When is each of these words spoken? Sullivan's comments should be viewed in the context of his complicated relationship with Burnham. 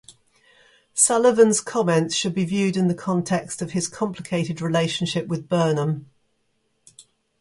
Sullivan's 0.95 1.61
comments 1.61 2.15
should 2.15 2.33
be 2.33 2.43
viewed 2.43 2.75
in 2.75 2.87
the 2.87 2.95
context 2.95 3.61
of 3.61 3.73
his 3.73 3.87
complicated 3.87 4.59
relationship 4.59 5.27
with 5.27 5.47
Burnham. 5.47 6.09